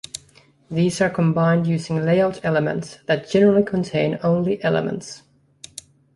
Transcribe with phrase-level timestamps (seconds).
[0.71, 5.21] These are combined using layout elements, that generally contain only elements.